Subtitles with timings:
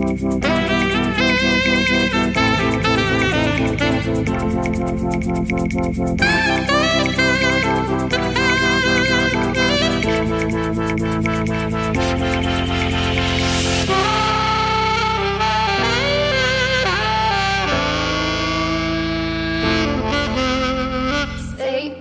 [0.00, 0.16] Save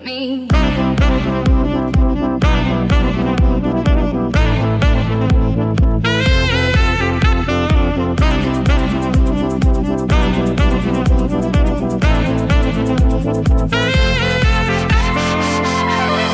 [0.05, 0.47] me.
[13.31, 13.73] Thank
[16.23, 16.28] you.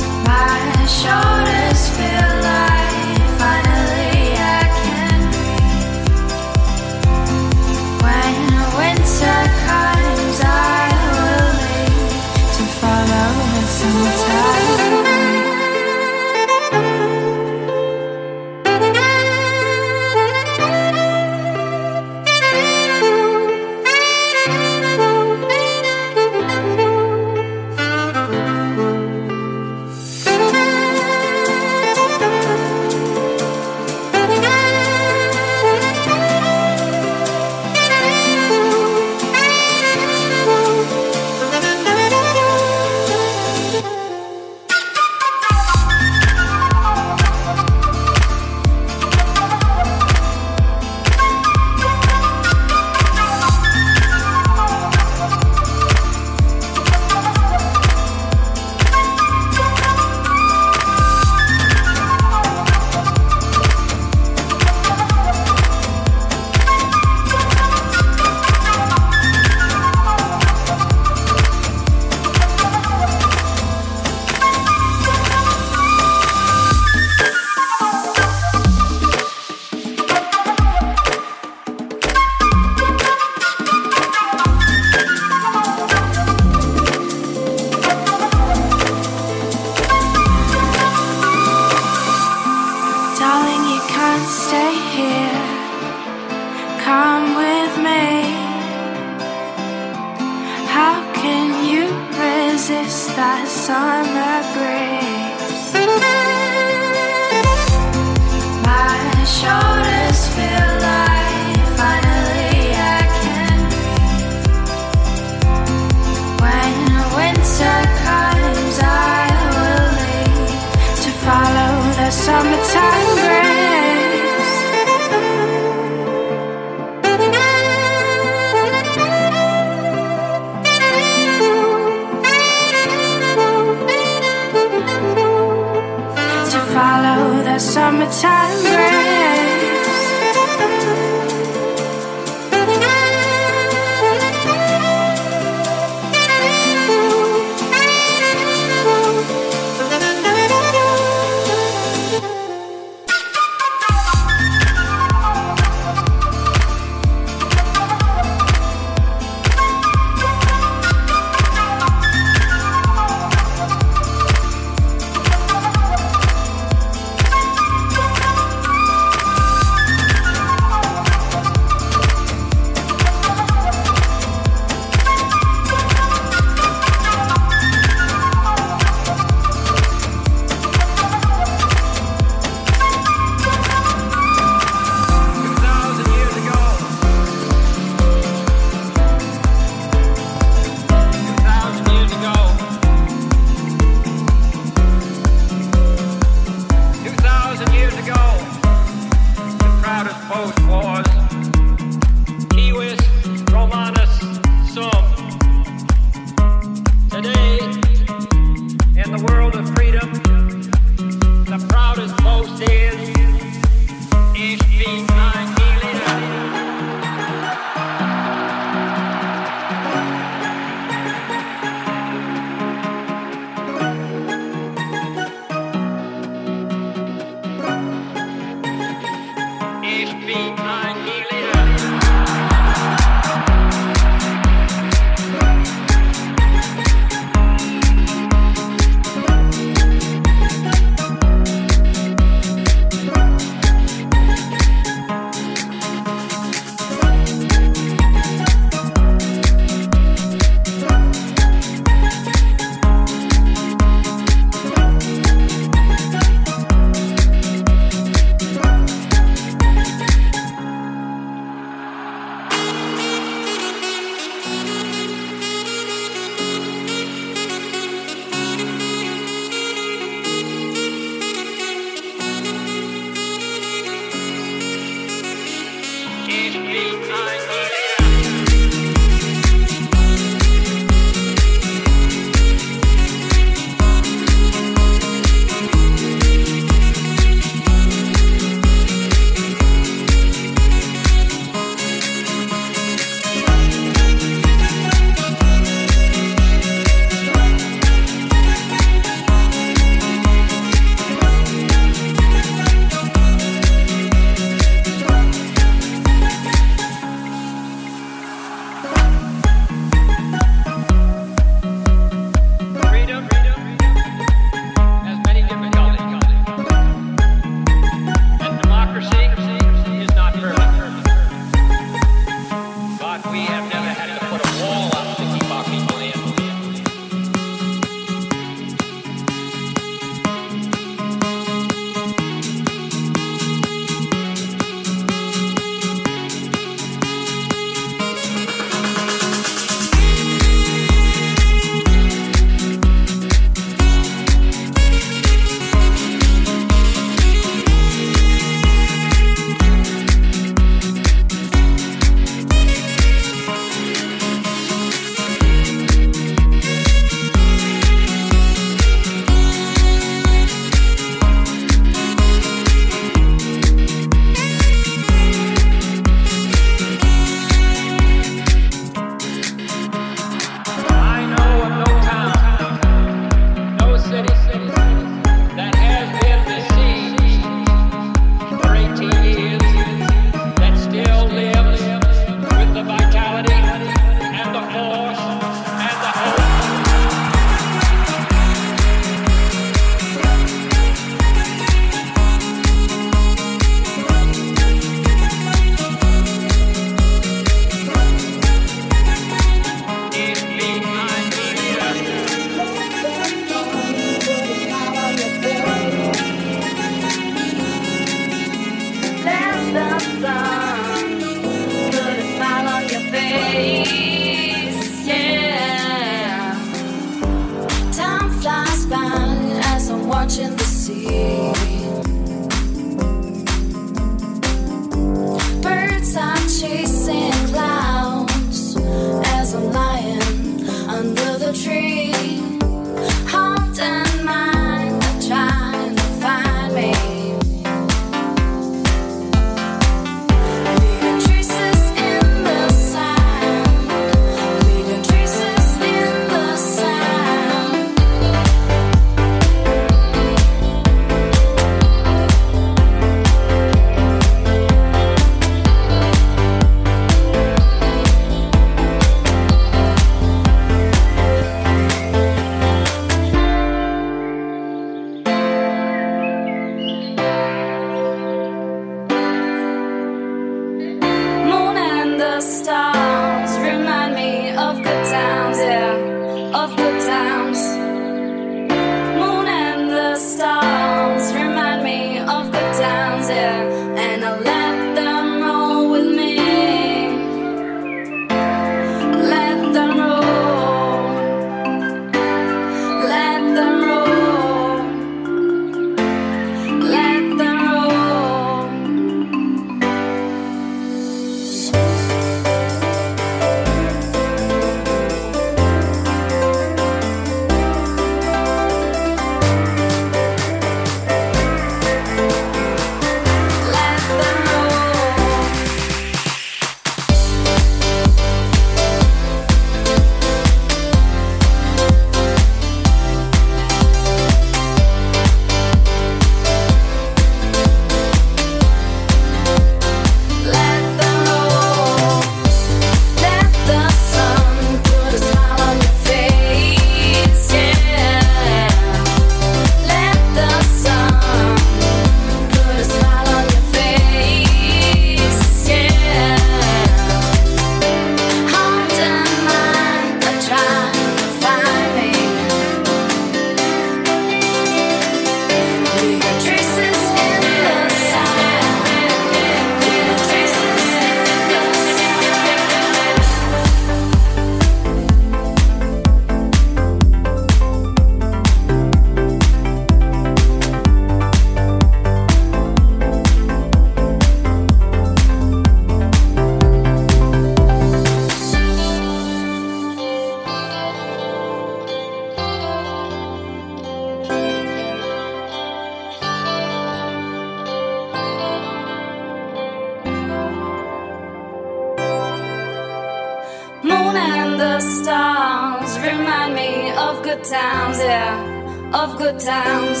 [598.96, 600.00] of good times.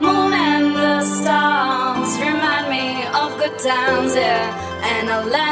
[0.00, 4.90] Moon and the stars remind me of good times, yeah.
[4.92, 5.51] And I laugh.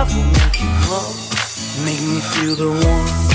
[0.00, 1.08] Love will make you grow.
[1.84, 3.28] Make me feel the warmth,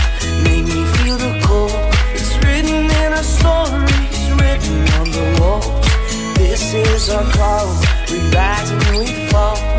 [0.48, 1.72] make me feel the cold.
[2.18, 5.68] It's written in our stories, written on the walls.
[6.38, 7.68] This is our call,
[8.10, 9.75] we rise and we fall.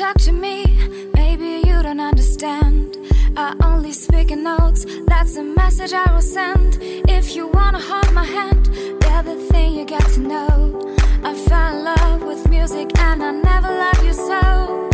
[0.00, 0.64] Talk to me,
[1.14, 2.96] maybe you don't understand.
[3.36, 6.78] I only speak in notes, that's the message I will send.
[7.08, 8.66] If you wanna hold my hand,
[9.00, 10.96] they're the thing you get to know.
[11.22, 14.89] I fell in love with music and I never loved you so.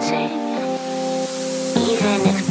[0.00, 0.30] dancing,
[1.74, 2.45] even if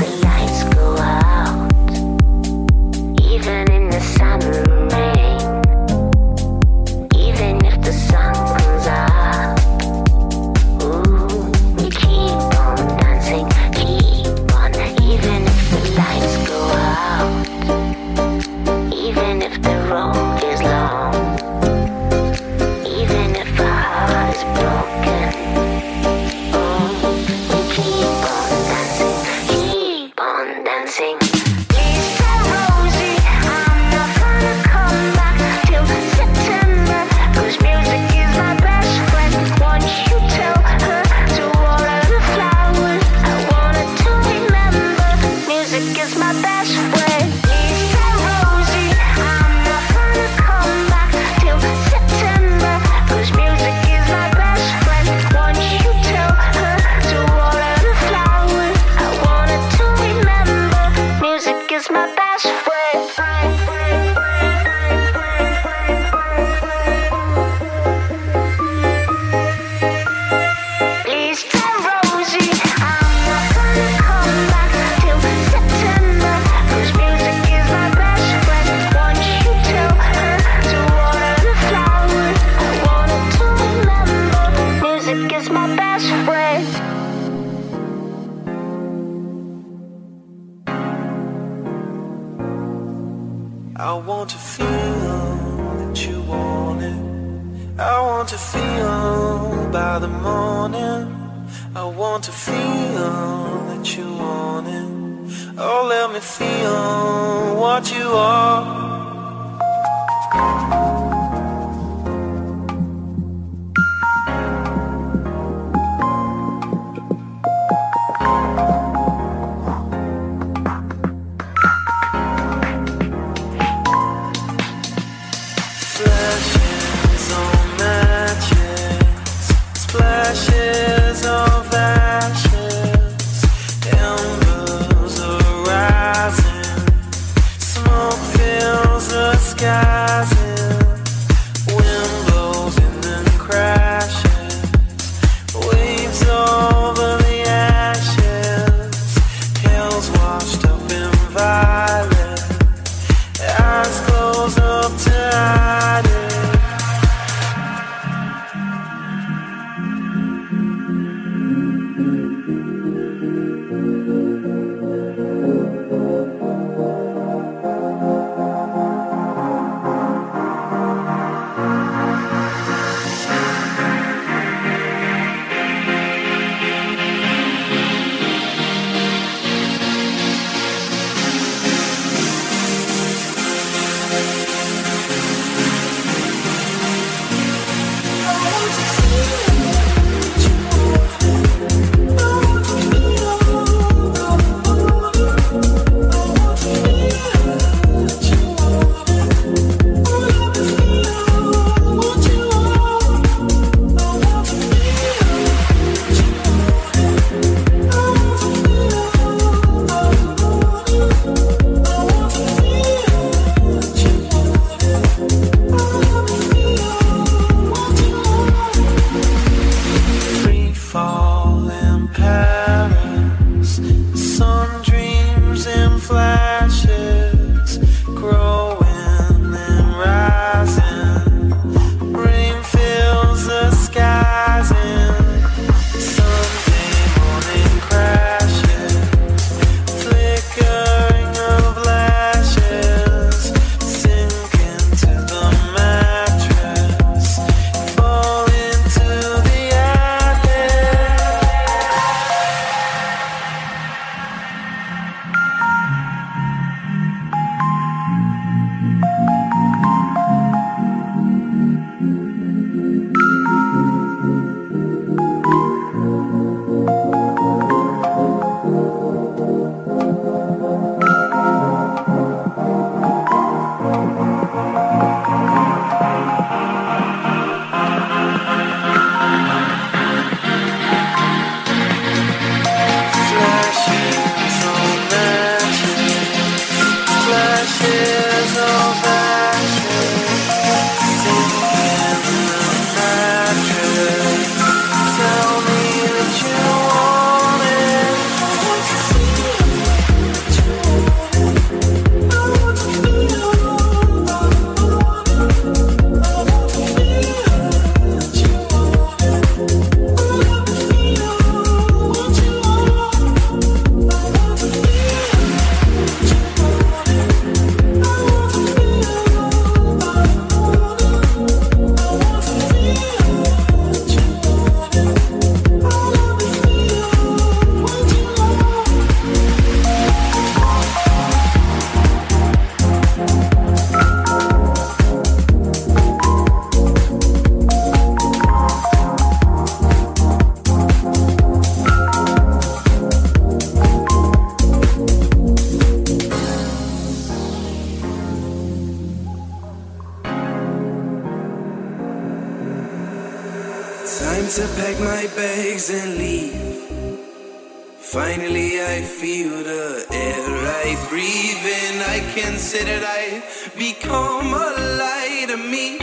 [362.96, 364.70] that I've become a
[365.04, 365.98] light of me.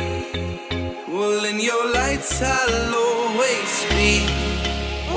[1.09, 4.13] Well, in your lights I'll always be.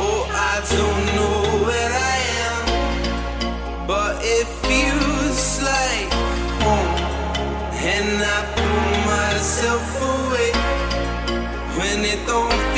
[0.02, 0.22] Oh,
[0.52, 2.18] I don't know where I
[2.48, 6.12] am, but it feels like
[6.64, 6.96] home.
[7.96, 10.52] And I pull myself away
[11.78, 12.75] when it don't.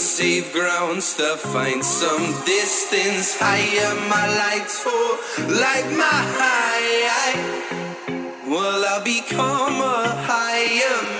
[0.00, 3.94] Safe grounds to find some distance higher.
[4.08, 4.90] My lights for
[5.46, 6.70] like my high.
[8.48, 11.19] Well, I'll become a higher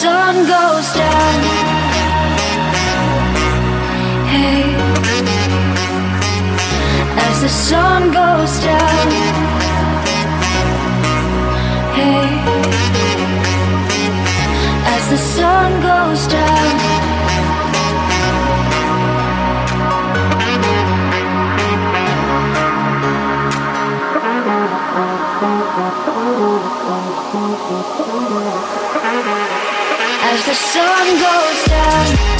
[0.00, 1.40] sun goes down.
[4.32, 4.62] Hey,
[7.26, 9.06] as the sun goes down.
[11.98, 12.24] Hey,
[14.94, 16.40] as the sun goes down.
[30.32, 32.39] As the sun goes down.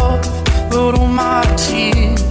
[0.71, 2.30] but all my tears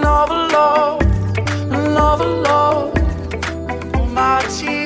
[0.21, 1.01] another love,
[1.71, 2.93] another love.
[4.11, 4.80] My tears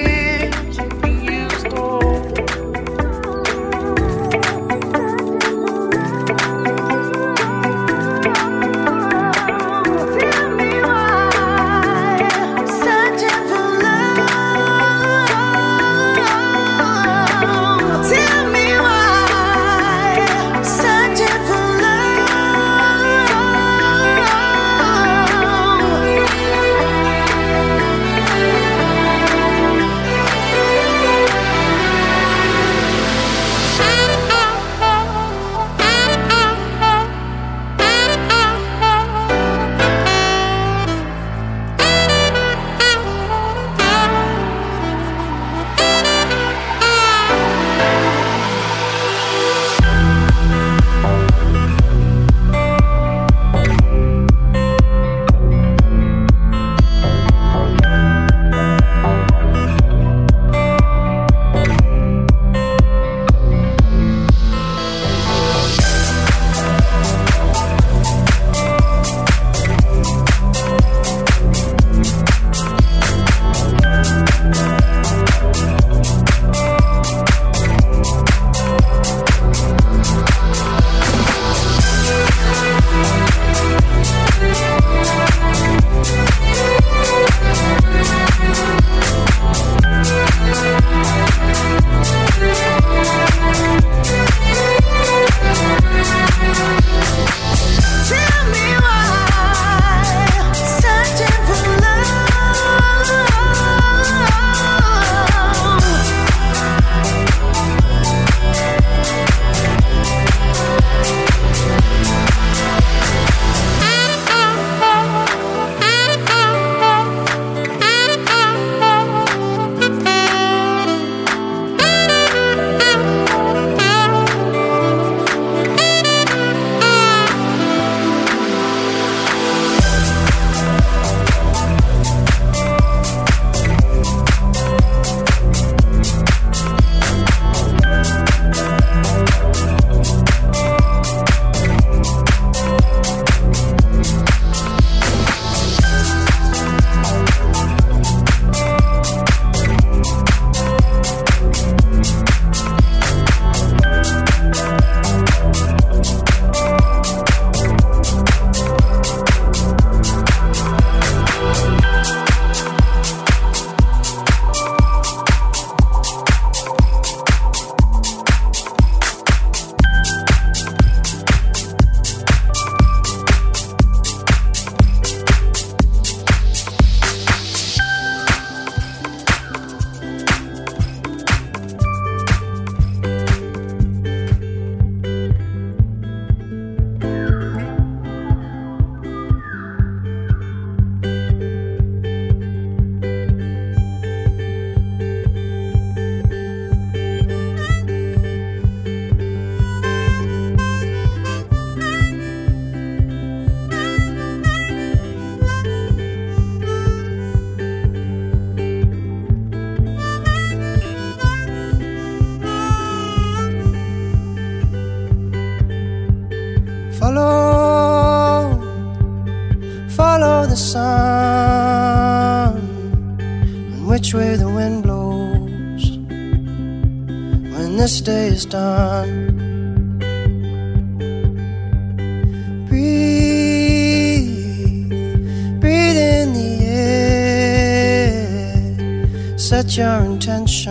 [240.25, 240.64] set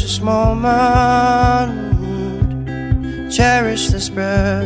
[0.00, 1.72] this moment,
[3.30, 4.64] cherish this breath.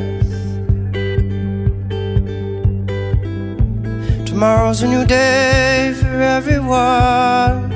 [4.26, 7.70] Tomorrow's a new day for everyone.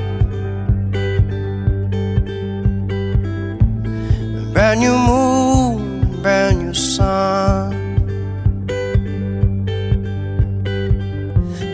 [4.52, 7.70] Brand new moon, brand new sun.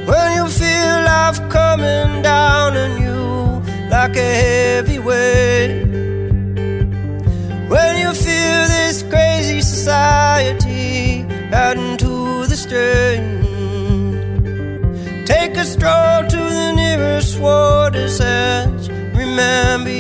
[0.09, 3.17] When you feel life coming down on you
[3.91, 4.96] like a heavy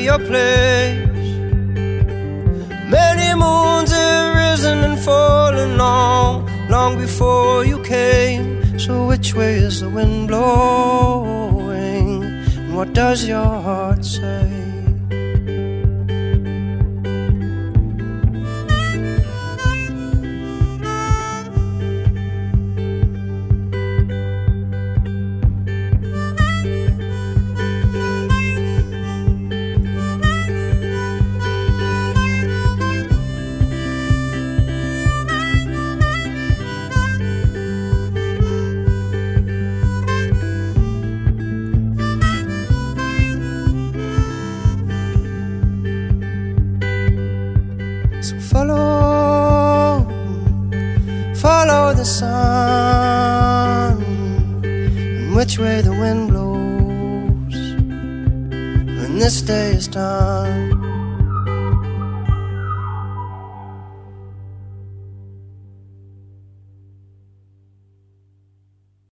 [0.06, 1.30] your place.
[2.98, 8.78] Many moons have risen and fallen long, long before you came.
[8.78, 12.22] So which way is the wind blowing?
[12.22, 14.45] And what does your heart say?
[55.56, 57.56] Which way the wind blows
[59.00, 60.35] when this day is done.